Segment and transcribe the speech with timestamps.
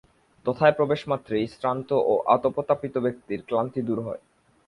[0.45, 4.21] তথায় প্রবেশমাত্রেই শ্রান্ত ও আতপতাপিত ব্যক্তির ক্লান্তি দূর হয়।